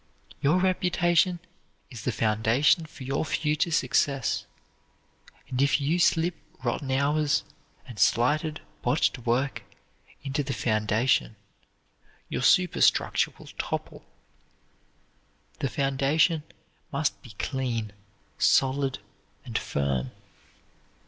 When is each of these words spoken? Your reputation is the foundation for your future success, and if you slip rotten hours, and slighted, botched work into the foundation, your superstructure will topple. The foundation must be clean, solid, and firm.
Your 0.41 0.59
reputation 0.59 1.37
is 1.91 2.05
the 2.05 2.11
foundation 2.11 2.87
for 2.87 3.03
your 3.03 3.23
future 3.23 3.69
success, 3.69 4.47
and 5.47 5.61
if 5.61 5.79
you 5.79 5.99
slip 5.99 6.33
rotten 6.63 6.89
hours, 6.89 7.43
and 7.87 7.99
slighted, 7.99 8.61
botched 8.81 9.19
work 9.27 9.61
into 10.23 10.41
the 10.41 10.55
foundation, 10.55 11.35
your 12.29 12.41
superstructure 12.41 13.31
will 13.37 13.49
topple. 13.59 14.03
The 15.59 15.69
foundation 15.69 16.41
must 16.91 17.21
be 17.21 17.35
clean, 17.37 17.93
solid, 18.39 18.97
and 19.45 19.55
firm. 19.55 20.09